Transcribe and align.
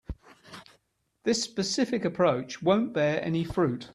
This 1.25 1.43
specific 1.43 2.03
approach 2.05 2.59
won't 2.63 2.91
bear 2.91 3.23
any 3.23 3.43
fruit. 3.43 3.87